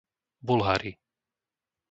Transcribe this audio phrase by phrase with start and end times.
[0.41, 0.97] Bulhary